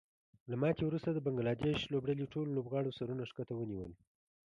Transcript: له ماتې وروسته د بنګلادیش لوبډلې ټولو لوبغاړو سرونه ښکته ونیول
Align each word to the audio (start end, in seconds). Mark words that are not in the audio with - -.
له 0.49 0.55
ماتې 0.61 0.83
وروسته 0.85 1.09
د 1.11 1.17
بنګلادیش 1.25 1.79
لوبډلې 1.93 2.25
ټولو 2.33 2.49
لوبغاړو 2.57 2.95
سرونه 2.97 3.23
ښکته 3.29 3.53
ونیول 3.55 3.93